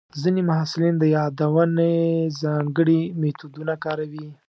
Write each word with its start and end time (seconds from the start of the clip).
ځینې 0.21 0.41
محصلین 0.49 0.95
د 0.99 1.03
یادونې 1.17 1.91
ځانګړي 2.41 3.01
میتودونه 3.21 3.73
کاروي. 3.83 4.27